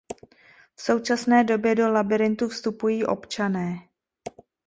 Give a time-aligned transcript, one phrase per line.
[0.75, 3.77] V současné době do labyrintu vstupují občané.